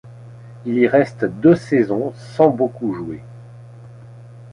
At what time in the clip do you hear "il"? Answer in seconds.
0.65-0.79